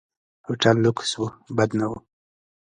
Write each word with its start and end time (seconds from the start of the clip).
هوټل 0.45 0.75
لکس 0.85 1.11
و، 1.19 1.23
بد 1.57 1.69
نه 1.79 1.85
و. 1.91 1.93